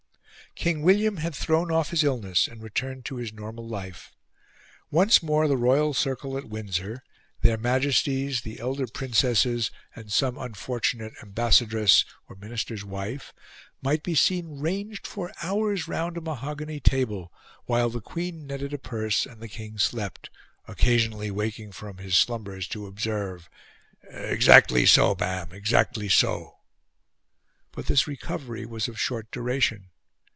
[0.53, 4.11] King William had thrown off his illness, and returned to his normal life.
[4.91, 7.03] Once more the royal circle at Windsor
[7.41, 13.31] their Majesties, the elder Princesses, and some unfortunate Ambassadress or Minister's wife
[13.81, 17.31] might be seen ranged for hours round a mahogany table,
[17.63, 20.29] while the Queen netted a purse, and the King slept,
[20.67, 23.49] occasionally waking from his slumbers to observe
[24.09, 26.57] "Exactly so, ma'am, exactly so!"
[27.71, 29.87] But this recovery was of short duration.